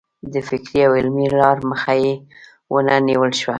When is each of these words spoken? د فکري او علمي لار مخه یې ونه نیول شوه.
د 0.33 0.35
فکري 0.47 0.79
او 0.87 0.91
علمي 0.99 1.27
لار 1.39 1.57
مخه 1.69 1.93
یې 2.03 2.13
ونه 2.71 2.95
نیول 3.07 3.31
شوه. 3.39 3.49